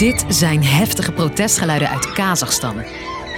Dit 0.00 0.24
zijn 0.28 0.64
heftige 0.64 1.12
protestgeluiden 1.12 1.88
uit 1.88 2.12
Kazachstan. 2.12 2.82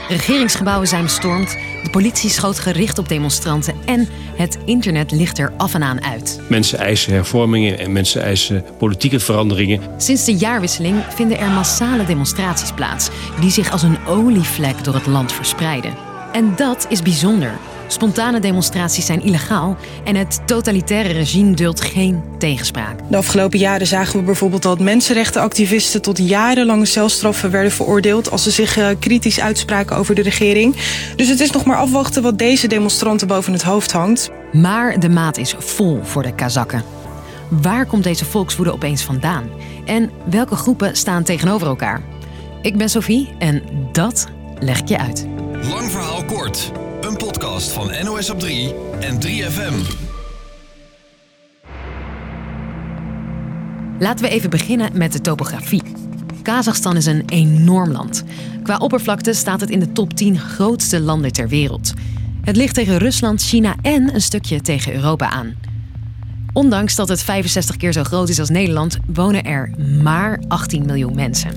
Regeringsgebouwen 0.09 0.89
zijn 0.89 1.03
bestormd, 1.03 1.51
de 1.83 1.91
politie 1.91 2.31
schoot 2.31 2.59
gericht 2.59 2.99
op 2.99 3.09
demonstranten 3.09 3.75
en 3.85 4.09
het 4.37 4.59
internet 4.65 5.11
ligt 5.13 5.39
er 5.39 5.53
af 5.57 5.75
en 5.75 5.83
aan 5.83 6.05
uit. 6.05 6.41
Mensen 6.49 6.79
eisen 6.79 7.13
hervormingen 7.13 7.79
en 7.79 7.93
mensen 7.93 8.23
eisen 8.23 8.65
politieke 8.79 9.21
veranderingen. 9.21 9.81
Sinds 9.97 10.25
de 10.25 10.37
jaarwisseling 10.37 11.05
vinden 11.15 11.39
er 11.39 11.51
massale 11.51 12.05
demonstraties 12.05 12.73
plaats 12.73 13.11
die 13.41 13.51
zich 13.51 13.73
als 13.73 13.83
een 13.83 14.07
olievlek 14.07 14.85
door 14.85 14.95
het 14.95 15.07
land 15.07 15.33
verspreiden. 15.33 15.95
En 16.33 16.53
dat 16.57 16.87
is 16.89 17.03
bijzonder. 17.03 17.59
Spontane 17.93 18.41
demonstraties 18.41 19.07
zijn 19.07 19.23
illegaal 19.23 19.77
en 20.05 20.17
het 20.17 20.41
totalitaire 20.47 21.13
regime 21.13 21.55
duldt 21.55 21.81
geen 21.81 22.23
tegenspraak. 22.39 22.99
De 23.11 23.17
afgelopen 23.17 23.59
jaren 23.59 23.87
zagen 23.87 24.19
we 24.19 24.25
bijvoorbeeld 24.25 24.63
dat 24.63 24.81
mensenrechtenactivisten 24.81 26.03
tot 26.03 26.19
jarenlange 26.19 26.85
celstraffen 26.85 27.51
werden 27.51 27.73
veroordeeld 27.73 28.31
als 28.31 28.43
ze 28.43 28.51
zich 28.51 28.77
eh, 28.77 28.89
kritisch 28.99 29.41
uitspraken 29.41 29.97
over 29.97 30.15
de 30.15 30.23
regering. 30.23 30.77
Dus 31.17 31.29
het 31.29 31.41
is 31.41 31.51
nog 31.51 31.65
maar 31.65 31.77
afwachten 31.77 32.23
wat 32.23 32.39
deze 32.39 32.67
demonstranten 32.67 33.27
boven 33.27 33.53
het 33.53 33.63
hoofd 33.63 33.93
hangt. 33.93 34.31
Maar 34.53 35.01
de 35.01 35.09
maat 35.09 35.37
is 35.37 35.55
vol 35.59 36.01
voor 36.03 36.23
de 36.23 36.35
Kazakken. 36.35 36.85
Waar 37.49 37.87
komt 37.87 38.05
deze 38.05 38.25
volkswoede 38.25 38.73
opeens 38.73 39.03
vandaan? 39.03 39.51
En 39.85 40.11
welke 40.25 40.57
groepen 40.57 40.97
staan 40.97 41.23
tegenover 41.23 41.67
elkaar? 41.67 42.03
Ik 42.63 42.77
ben 42.77 42.89
Sophie 42.89 43.29
en 43.39 43.63
dat 43.93 44.27
leg 44.59 44.81
ik 44.81 44.89
je 44.89 44.99
uit. 44.99 45.27
Lang 45.71 45.91
verhaal 45.91 46.25
kort. 46.25 46.73
Een 47.13 47.19
podcast 47.19 47.73
van 47.73 47.91
NOS 48.05 48.31
op 48.31 48.41
3 48.41 48.75
en 49.01 49.19
3FM. 49.27 49.75
Laten 53.99 54.25
we 54.25 54.31
even 54.31 54.51
beginnen 54.51 54.99
met 54.99 55.13
de 55.13 55.21
topografie. 55.21 55.83
Kazachstan 56.43 56.97
is 56.97 57.07
een 57.07 57.23
enorm 57.27 57.91
land. 57.91 58.23
Qua 58.63 58.77
oppervlakte 58.77 59.33
staat 59.33 59.61
het 59.61 59.71
in 59.71 59.81
de 59.81 59.93
top 59.93 60.15
10 60.15 60.39
grootste 60.39 61.01
landen 61.01 61.33
ter 61.33 61.49
wereld. 61.49 61.93
Het 62.43 62.57
ligt 62.57 62.75
tegen 62.75 62.99
Rusland, 62.99 63.43
China 63.43 63.77
en 63.83 64.15
een 64.15 64.23
stukje 64.23 64.61
tegen 64.61 64.95
Europa 64.95 65.31
aan. 65.31 65.55
Ondanks 66.53 66.95
dat 66.95 67.09
het 67.09 67.23
65 67.23 67.77
keer 67.77 67.93
zo 67.93 68.03
groot 68.03 68.29
is 68.29 68.41
als 68.41 68.51
Nederland, 68.51 68.99
wonen 69.07 69.45
er 69.45 69.75
maar 70.03 70.43
18 70.49 70.87
miljoen 70.87 71.15
mensen. 71.15 71.53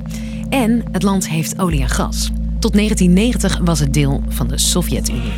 En 0.50 0.84
het 0.92 1.04
land 1.04 1.30
heeft 1.30 1.60
olie 1.60 1.82
en 1.82 1.90
gas. 1.90 2.32
Tot 2.60 2.74
1990 2.74 3.60
was 3.64 3.80
het 3.80 3.94
deel 3.94 4.24
van 4.28 4.48
de 4.48 4.58
Sovjet-Unie. 4.58 5.34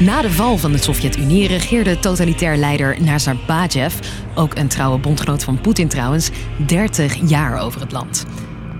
Na 0.00 0.22
de 0.22 0.30
val 0.30 0.58
van 0.58 0.72
de 0.72 0.78
Sovjet-Unie 0.78 1.48
regeerde 1.48 1.98
totalitair 1.98 2.56
leider 2.56 3.02
Nazarbayev, 3.02 3.94
ook 4.34 4.56
een 4.56 4.68
trouwe 4.68 4.98
bondgenoot 4.98 5.44
van 5.44 5.60
Poetin 5.60 5.88
trouwens, 5.88 6.30
30 6.66 7.28
jaar 7.28 7.60
over 7.60 7.80
het 7.80 7.92
land. 7.92 8.24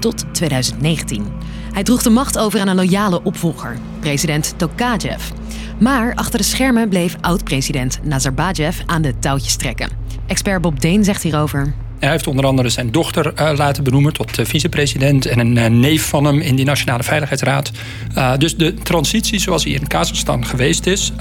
Tot 0.00 0.24
2019. 0.32 1.26
Hij 1.72 1.82
droeg 1.82 2.02
de 2.02 2.10
macht 2.10 2.38
over 2.38 2.60
aan 2.60 2.68
een 2.68 2.76
loyale 2.76 3.22
opvolger, 3.22 3.76
president 4.00 4.54
Tokayev. 4.56 5.30
Maar 5.80 6.14
achter 6.14 6.38
de 6.38 6.44
schermen 6.44 6.88
bleef 6.88 7.16
oud-president 7.20 8.00
Nazarbayev 8.02 8.80
aan 8.86 9.02
de 9.02 9.18
touwtjes 9.18 9.56
trekken. 9.56 9.90
Expert 10.26 10.62
Bob 10.62 10.80
Deen 10.80 11.04
zegt 11.04 11.22
hierover. 11.22 11.85
Hij 11.98 12.10
heeft 12.10 12.26
onder 12.26 12.46
andere 12.46 12.68
zijn 12.68 12.90
dochter 12.90 13.32
uh, 13.40 13.50
laten 13.56 13.84
benoemen 13.84 14.12
tot 14.12 14.38
uh, 14.38 14.46
vicepresident 14.46 15.26
en 15.26 15.38
een 15.38 15.56
uh, 15.56 15.66
neef 15.66 16.08
van 16.08 16.24
hem 16.24 16.40
in 16.40 16.56
die 16.56 16.64
Nationale 16.64 17.02
Veiligheidsraad. 17.02 17.70
dus 18.38 18.56
de 18.56 18.74
transitie 18.74 19.38
zoals 19.38 19.64
hij 19.64 19.72
in 19.72 19.86
Kazachstan 19.86 20.46
geweest 20.46 20.86
is, 20.86 21.12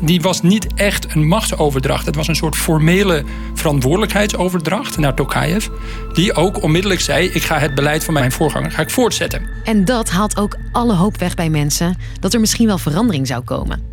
die 0.00 0.20
was 0.20 0.42
niet 0.42 0.66
echt 0.74 1.14
een 1.14 1.26
machtsoverdracht. 1.26 2.06
Het 2.06 2.14
was 2.14 2.28
een 2.28 2.36
soort 2.36 2.56
formele 2.56 3.24
verantwoordelijkheidsoverdracht 3.54 4.98
naar 4.98 5.14
Tokayev. 5.14 5.66
Die 6.12 6.34
ook 6.34 6.62
onmiddellijk 6.62 7.00
zei, 7.00 7.28
ik 7.28 7.42
ga 7.42 7.58
het 7.58 7.74
beleid 7.74 8.04
van 8.04 8.14
mijn 8.14 8.32
voorganger 8.32 8.70
ga 8.70 8.82
ik 8.82 8.90
voortzetten. 8.90 9.42
En 9.64 9.84
dat 9.84 10.10
haalt 10.10 10.36
ook 10.36 10.56
alle 10.72 10.94
hoop 10.94 11.16
weg 11.16 11.34
bij 11.34 11.50
mensen 11.50 11.96
dat 12.20 12.34
er 12.34 12.40
misschien 12.40 12.66
wel 12.66 12.78
verandering 12.78 13.26
zou 13.26 13.42
komen. 13.42 13.91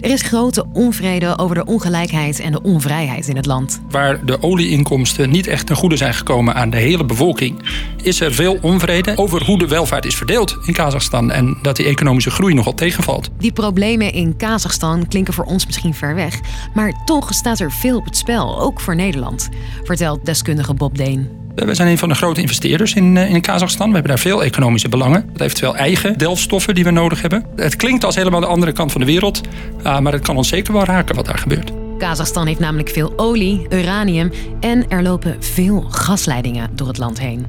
Er 0.00 0.10
is 0.10 0.22
grote 0.22 0.64
onvrede 0.72 1.38
over 1.38 1.54
de 1.54 1.64
ongelijkheid 1.64 2.40
en 2.40 2.52
de 2.52 2.62
onvrijheid 2.62 3.28
in 3.28 3.36
het 3.36 3.46
land. 3.46 3.80
Waar 3.90 4.24
de 4.24 4.42
olieinkomsten 4.42 5.30
niet 5.30 5.46
echt 5.46 5.66
ten 5.66 5.76
goede 5.76 5.96
zijn 5.96 6.14
gekomen 6.14 6.54
aan 6.54 6.70
de 6.70 6.76
hele 6.76 7.04
bevolking, 7.04 7.62
is 8.02 8.20
er 8.20 8.34
veel 8.34 8.58
onvrede 8.62 9.12
over 9.16 9.44
hoe 9.44 9.58
de 9.58 9.68
welvaart 9.68 10.04
is 10.04 10.16
verdeeld 10.16 10.58
in 10.64 10.72
Kazachstan 10.72 11.30
en 11.30 11.58
dat 11.62 11.76
die 11.76 11.86
economische 11.86 12.30
groei 12.30 12.54
nogal 12.54 12.74
tegenvalt. 12.74 13.30
Die 13.38 13.52
problemen 13.52 14.12
in 14.12 14.36
Kazachstan 14.36 15.08
klinken 15.08 15.34
voor 15.34 15.44
ons 15.44 15.66
misschien 15.66 15.94
ver 15.94 16.14
weg, 16.14 16.40
maar 16.74 17.04
toch 17.04 17.34
staat 17.34 17.60
er 17.60 17.72
veel 17.72 17.96
op 17.96 18.04
het 18.04 18.16
spel, 18.16 18.60
ook 18.60 18.80
voor 18.80 18.96
Nederland, 18.96 19.48
vertelt 19.84 20.24
deskundige 20.24 20.74
Bob 20.74 20.96
Deen. 20.96 21.45
We 21.64 21.74
zijn 21.74 21.88
een 21.88 21.98
van 21.98 22.08
de 22.08 22.14
grote 22.14 22.40
investeerders 22.40 22.94
in, 22.94 23.16
in 23.16 23.40
Kazachstan. 23.40 23.86
We 23.86 23.92
hebben 23.92 24.10
daar 24.10 24.20
veel 24.22 24.44
economische 24.44 24.88
belangen. 24.88 25.28
Dat 25.32 25.40
heeft 25.40 25.62
eigen 25.62 26.18
delfstoffen 26.18 26.74
die 26.74 26.84
we 26.84 26.90
nodig 26.90 27.20
hebben. 27.20 27.44
Het 27.56 27.76
klinkt 27.76 28.04
als 28.04 28.14
helemaal 28.14 28.40
de 28.40 28.46
andere 28.46 28.72
kant 28.72 28.92
van 28.92 29.00
de 29.00 29.06
wereld. 29.06 29.40
Uh, 29.78 29.98
maar 29.98 30.12
het 30.12 30.22
kan 30.22 30.36
ons 30.36 30.48
zeker 30.48 30.72
wel 30.72 30.84
raken 30.84 31.14
wat 31.14 31.26
daar 31.26 31.38
gebeurt. 31.38 31.72
Kazachstan 31.98 32.46
heeft 32.46 32.58
namelijk 32.58 32.88
veel 32.88 33.12
olie, 33.16 33.66
uranium 33.70 34.30
en 34.60 34.88
er 34.88 35.02
lopen 35.02 35.36
veel 35.40 35.80
gasleidingen 35.88 36.70
door 36.74 36.88
het 36.88 36.98
land 36.98 37.20
heen. 37.20 37.46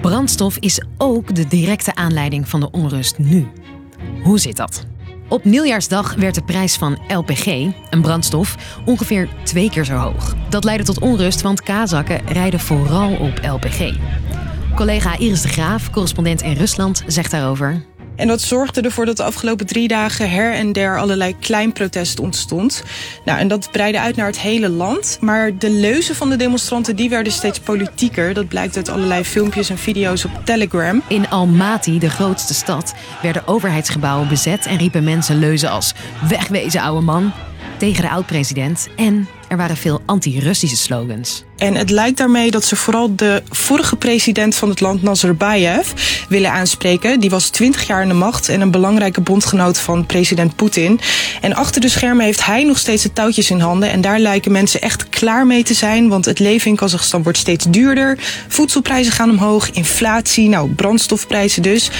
Brandstof 0.00 0.56
is 0.58 0.82
ook 0.98 1.34
de 1.34 1.48
directe 1.48 1.94
aanleiding 1.94 2.48
van 2.48 2.60
de 2.60 2.70
onrust 2.70 3.18
nu. 3.18 3.46
Hoe 4.22 4.38
zit 4.38 4.56
dat? 4.56 4.86
Op 5.28 5.44
nieuwjaarsdag 5.44 6.14
werd 6.14 6.34
de 6.34 6.42
prijs 6.42 6.76
van 6.76 6.98
LPG, 7.08 7.46
een 7.90 8.02
brandstof, 8.02 8.56
ongeveer 8.84 9.28
twee 9.42 9.70
keer 9.70 9.84
zo 9.84 9.94
hoog. 9.94 10.34
Dat 10.48 10.64
leidde 10.64 10.84
tot 10.84 11.00
onrust, 11.00 11.40
want 11.40 11.62
Kazakken 11.62 12.26
rijden 12.26 12.60
vooral 12.60 13.12
op 13.12 13.40
LPG. 13.42 13.94
Collega 14.74 15.18
Iris 15.18 15.42
de 15.42 15.48
Graaf, 15.48 15.90
correspondent 15.90 16.42
in 16.42 16.52
Rusland, 16.52 17.02
zegt 17.06 17.30
daarover. 17.30 17.84
En 18.16 18.26
dat 18.28 18.40
zorgde 18.40 18.80
ervoor 18.80 19.06
dat 19.06 19.16
de 19.16 19.22
afgelopen 19.22 19.66
drie 19.66 19.88
dagen 19.88 20.30
her 20.30 20.52
en 20.52 20.72
der 20.72 20.98
allerlei 20.98 21.36
klein 21.38 21.72
protest 21.72 22.20
ontstond. 22.20 22.82
Nou, 23.24 23.38
en 23.38 23.48
dat 23.48 23.68
breidde 23.70 24.00
uit 24.00 24.16
naar 24.16 24.26
het 24.26 24.40
hele 24.40 24.68
land. 24.68 25.18
Maar 25.20 25.58
de 25.58 25.70
leuzen 25.70 26.14
van 26.14 26.28
de 26.28 26.36
demonstranten 26.36 26.96
die 26.96 27.08
werden 27.08 27.32
steeds 27.32 27.60
politieker. 27.60 28.34
Dat 28.34 28.48
blijkt 28.48 28.76
uit 28.76 28.88
allerlei 28.88 29.24
filmpjes 29.24 29.70
en 29.70 29.78
video's 29.78 30.24
op 30.24 30.30
Telegram. 30.44 31.02
In 31.08 31.28
Almaty, 31.28 31.98
de 31.98 32.10
grootste 32.10 32.54
stad, 32.54 32.94
werden 33.22 33.46
overheidsgebouwen 33.46 34.28
bezet 34.28 34.66
en 34.66 34.76
riepen 34.76 35.04
mensen 35.04 35.38
leuzen 35.38 35.70
als 35.70 35.94
wegwezen 36.28 36.80
ouwe 36.80 37.02
man 37.02 37.32
tegen 37.78 38.02
de 38.02 38.10
oud-president 38.10 38.88
en 38.96 39.28
er 39.48 39.56
waren 39.56 39.76
veel 39.76 40.02
anti-Russische 40.06 40.76
slogans. 40.76 41.44
En 41.56 41.74
het 41.74 41.90
lijkt 41.90 42.18
daarmee 42.18 42.50
dat 42.50 42.64
ze 42.64 42.76
vooral 42.76 43.16
de 43.16 43.42
vorige 43.50 43.96
president 43.96 44.54
van 44.54 44.68
het 44.68 44.80
land, 44.80 45.02
Nazarbayev, 45.02 45.92
willen 46.28 46.52
aanspreken. 46.52 47.20
Die 47.20 47.30
was 47.30 47.48
twintig 47.48 47.86
jaar 47.86 48.02
in 48.02 48.08
de 48.08 48.14
macht 48.14 48.48
en 48.48 48.60
een 48.60 48.70
belangrijke 48.70 49.20
bondgenoot 49.20 49.78
van 49.78 50.06
president 50.06 50.56
Poetin. 50.56 51.00
En 51.40 51.54
achter 51.54 51.80
de 51.80 51.88
schermen 51.88 52.24
heeft 52.24 52.44
hij 52.44 52.64
nog 52.64 52.78
steeds 52.78 53.02
de 53.02 53.12
touwtjes 53.12 53.50
in 53.50 53.60
handen. 53.60 53.90
En 53.90 54.00
daar 54.00 54.18
lijken 54.18 54.52
mensen 54.52 54.80
echt 54.80 55.08
klaar 55.08 55.46
mee 55.46 55.62
te 55.62 55.74
zijn. 55.74 56.08
Want 56.08 56.24
het 56.24 56.38
leven 56.38 56.70
in 56.70 56.76
Kazachstan 56.76 57.22
wordt 57.22 57.38
steeds 57.38 57.64
duurder. 57.68 58.18
Voedselprijzen 58.48 59.12
gaan 59.12 59.30
omhoog, 59.30 59.70
inflatie, 59.70 60.48
nou 60.48 60.70
brandstofprijzen 60.70 61.62
dus. 61.62 61.90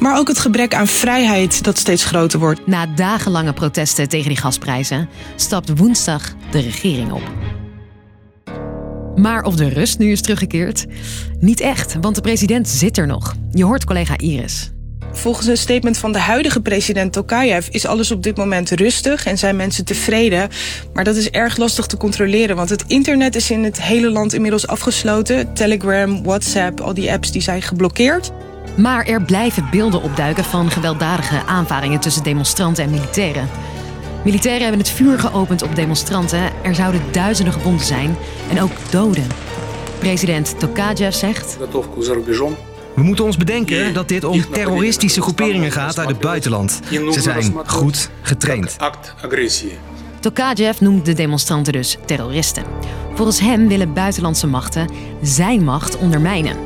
Maar 0.00 0.18
ook 0.18 0.28
het 0.28 0.38
gebrek 0.38 0.74
aan 0.74 0.86
vrijheid 0.86 1.64
dat 1.64 1.78
steeds 1.78 2.04
groter 2.04 2.38
wordt. 2.38 2.66
Na 2.66 2.86
dagenlange 2.86 3.52
protesten 3.52 4.08
tegen 4.08 4.28
die 4.28 4.38
gasprijzen 4.38 5.08
stapt 5.36 5.78
woensdag 5.78 6.34
de 6.52 6.60
regering 6.60 7.12
op. 7.12 7.22
Maar 9.16 9.44
of 9.44 9.56
de 9.56 9.68
rust 9.68 9.98
nu 9.98 10.10
is 10.10 10.20
teruggekeerd? 10.20 10.86
Niet 11.40 11.60
echt, 11.60 11.96
want 12.00 12.14
de 12.14 12.20
president 12.20 12.68
zit 12.68 12.98
er 12.98 13.06
nog. 13.06 13.34
Je 13.52 13.64
hoort 13.64 13.84
collega 13.84 14.18
Iris. 14.18 14.72
Volgens 15.12 15.46
een 15.46 15.56
statement 15.56 15.98
van 15.98 16.12
de 16.12 16.18
huidige 16.18 16.60
president 16.60 17.12
Tokayev 17.12 17.68
is 17.68 17.86
alles 17.86 18.10
op 18.10 18.22
dit 18.22 18.36
moment 18.36 18.70
rustig 18.70 19.26
en 19.26 19.38
zijn 19.38 19.56
mensen 19.56 19.84
tevreden. 19.84 20.48
Maar 20.92 21.04
dat 21.04 21.16
is 21.16 21.30
erg 21.30 21.56
lastig 21.56 21.86
te 21.86 21.96
controleren, 21.96 22.56
want 22.56 22.70
het 22.70 22.84
internet 22.86 23.34
is 23.34 23.50
in 23.50 23.64
het 23.64 23.82
hele 23.82 24.10
land 24.10 24.32
inmiddels 24.32 24.66
afgesloten. 24.66 25.54
Telegram, 25.54 26.22
WhatsApp, 26.22 26.80
al 26.80 26.94
die 26.94 27.12
apps 27.12 27.32
die 27.32 27.42
zijn 27.42 27.62
geblokkeerd. 27.62 28.30
Maar 28.76 29.06
er 29.06 29.22
blijven 29.22 29.68
beelden 29.70 30.02
opduiken 30.02 30.44
van 30.44 30.70
gewelddadige 30.70 31.42
aanvaringen 31.46 32.00
tussen 32.00 32.22
demonstranten 32.22 32.84
en 32.84 32.90
militairen. 32.90 33.48
Militairen 34.24 34.62
hebben 34.62 34.80
het 34.80 34.90
vuur 34.90 35.18
geopend 35.18 35.62
op 35.62 35.74
demonstranten. 35.74 36.50
Er 36.62 36.74
zouden 36.74 37.00
duizenden 37.10 37.52
gewonden 37.52 37.86
zijn 37.86 38.16
en 38.50 38.60
ook 38.60 38.70
doden. 38.90 39.26
President 39.98 40.58
Tokayev 40.58 41.14
zegt... 41.14 41.56
We 42.94 43.02
moeten 43.02 43.24
ons 43.24 43.36
bedenken 43.36 43.94
dat 43.94 44.08
dit 44.08 44.24
om 44.24 44.50
terroristische 44.50 45.22
groeperingen 45.22 45.72
gaat 45.72 45.98
uit 45.98 46.08
het 46.08 46.20
buitenland. 46.20 46.80
Ze 46.90 47.20
zijn 47.20 47.54
goed 47.66 48.10
getraind. 48.22 48.76
Tokayev 50.20 50.80
noemt 50.80 51.06
de 51.06 51.12
demonstranten 51.12 51.72
dus 51.72 51.98
terroristen. 52.06 52.64
Volgens 53.14 53.40
hem 53.40 53.68
willen 53.68 53.92
buitenlandse 53.92 54.46
machten 54.46 54.88
zijn 55.22 55.64
macht 55.64 55.96
ondermijnen. 55.96 56.56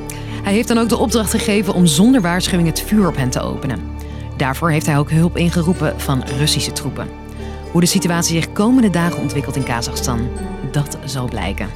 Hij 0.42 0.52
heeft 0.52 0.68
dan 0.68 0.78
ook 0.78 0.88
de 0.88 0.96
opdracht 0.96 1.30
gegeven 1.30 1.74
om 1.74 1.86
zonder 1.86 2.20
waarschuwing 2.20 2.68
het 2.68 2.82
vuur 2.86 3.08
op 3.08 3.16
hen 3.16 3.30
te 3.30 3.40
openen. 3.40 3.80
Daarvoor 4.36 4.70
heeft 4.70 4.86
hij 4.86 4.98
ook 4.98 5.10
hulp 5.10 5.36
ingeroepen 5.36 6.00
van 6.00 6.24
Russische 6.38 6.72
troepen. 6.72 7.25
Hoe 7.72 7.80
de 7.80 7.86
situatie 7.86 8.34
zich 8.34 8.52
komende 8.52 8.90
dagen 8.90 9.20
ontwikkelt 9.20 9.56
in 9.56 9.64
Kazachstan, 9.64 10.28
dat 10.72 10.98
zal 11.04 11.28
blijken. 11.28 11.68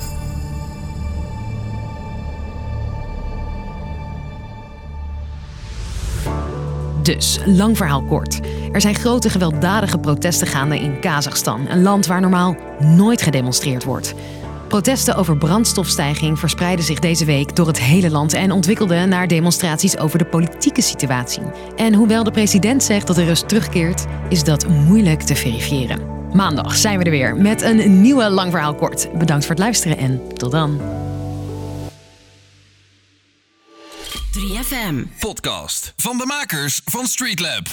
Dus, 7.03 7.41
lang 7.45 7.77
verhaal 7.77 8.03
kort. 8.03 8.41
Er 8.73 8.81
zijn 8.81 8.95
grote 8.95 9.31
gewelddadige 9.31 9.99
protesten 9.99 10.47
gaande 10.47 10.79
in 10.79 11.01
Kazachstan, 11.01 11.67
een 11.69 11.83
land 11.83 12.07
waar 12.07 12.21
normaal 12.21 12.57
nooit 12.79 13.23
gedemonstreerd 13.23 13.85
wordt. 13.85 14.15
Protesten 14.71 15.15
over 15.15 15.37
brandstofstijging 15.37 16.39
verspreidden 16.39 16.85
zich 16.85 16.99
deze 16.99 17.25
week 17.25 17.57
door 17.57 17.67
het 17.67 17.81
hele 17.81 18.11
land 18.11 18.33
en 18.33 18.53
ontwikkelden 18.53 19.09
naar 19.09 19.29
demonstraties 19.29 19.99
over 19.99 20.19
de 20.19 20.25
politieke 20.25 20.83
situatie. 20.83 21.43
En 21.77 21.95
hoewel 21.95 22.25
de 22.25 22.31
president 22.31 22.83
zegt 22.83 23.07
dat 23.07 23.17
de 23.17 23.25
rust 23.25 23.49
terugkeert, 23.49 24.05
is 24.29 24.45
dat 24.45 24.69
moeilijk 24.69 25.23
te 25.23 25.35
verifiëren. 25.35 26.29
Maandag 26.33 26.77
zijn 26.77 26.99
we 26.99 27.05
er 27.05 27.11
weer 27.11 27.37
met 27.37 27.63
een 27.63 28.01
nieuwe 28.01 28.31
lang 28.31 28.51
verhaal 28.51 28.75
kort. 28.75 29.19
Bedankt 29.19 29.45
voor 29.45 29.55
het 29.55 29.65
luisteren 29.65 29.99
en 29.99 30.21
tot 30.35 30.51
dan. 30.51 30.81
3FM 34.39 35.19
podcast 35.19 35.93
van 35.97 36.19
de 36.19 36.27
makers 36.27 36.81
van 36.85 37.07
Streetlab. 37.07 37.69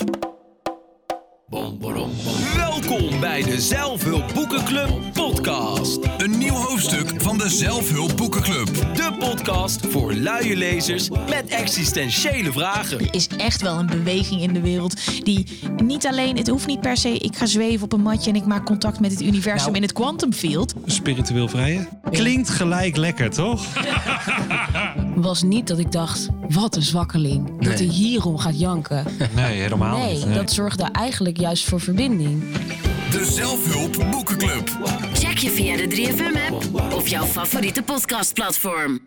Welkom 1.49 3.19
bij 3.19 3.43
de 3.43 3.61
Zelfhulp 3.61 4.33
Boekenclub 4.33 4.89
podcast. 5.13 5.99
Een 6.17 6.37
nieuw 6.37 6.53
hoofdstuk 6.53 7.21
van 7.21 7.37
de 7.37 7.49
Zelfhulp 7.49 8.17
Boekenclub. 8.17 8.65
De 8.75 9.15
podcast 9.19 9.85
voor 9.87 10.13
luie 10.13 10.55
lezers 10.55 11.09
met 11.09 11.45
existentiële 11.47 12.51
vragen. 12.51 12.99
Er 12.99 13.13
is 13.13 13.27
echt 13.27 13.61
wel 13.61 13.79
een 13.79 13.85
beweging 13.85 14.41
in 14.41 14.53
de 14.53 14.61
wereld 14.61 15.23
die 15.25 15.59
niet 15.83 16.07
alleen, 16.07 16.37
het 16.37 16.47
hoeft 16.47 16.67
niet 16.67 16.81
per 16.81 16.97
se, 16.97 17.09
ik 17.17 17.35
ga 17.35 17.45
zweven 17.45 17.83
op 17.83 17.93
een 17.93 18.01
matje 18.01 18.29
en 18.29 18.35
ik 18.35 18.45
maak 18.45 18.65
contact 18.65 18.99
met 18.99 19.11
het 19.11 19.21
universum 19.21 19.65
Nou. 19.65 19.75
in 19.75 19.81
het 19.81 19.93
quantum 19.93 20.33
field. 20.33 20.73
Spiritueel 20.85 21.47
vrije? 21.47 21.87
Klinkt 22.11 22.49
gelijk 22.49 22.95
lekker, 22.95 23.29
toch? 23.29 23.65
was 25.21 25.43
niet 25.43 25.67
dat 25.67 25.77
ik 25.79 25.91
dacht, 25.91 26.27
wat 26.49 26.75
een 26.75 26.81
zwakkeling. 26.81 27.61
Dat 27.61 27.73
hij 27.79 27.87
hierom 27.87 28.37
gaat 28.37 28.59
janken. 28.59 29.05
Nee, 29.35 29.59
helemaal 29.61 29.97
Nee, 29.97 30.25
niet. 30.25 30.33
dat 30.33 30.51
zorgde 30.51 30.83
eigenlijk 30.83 31.37
juist 31.37 31.63
voor 31.63 31.79
verbinding. 31.79 32.43
De 33.11 33.25
Zelfhulp 33.25 34.11
Boekenclub. 34.11 34.69
Check 35.13 35.37
je 35.37 35.49
via 35.49 35.75
de 35.77 35.87
3FM-app 35.87 36.93
of 36.93 37.07
jouw 37.07 37.25
favoriete 37.25 37.83
podcastplatform. 37.83 38.99